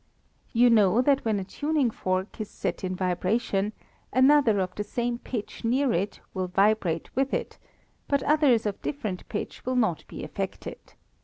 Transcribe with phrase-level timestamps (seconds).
[0.51, 3.71] You know that when a tuning fork is set in vibration
[4.11, 7.59] another of the same pitch near it will vibrate with it,
[8.07, 10.79] but others of different pitch will not be affected.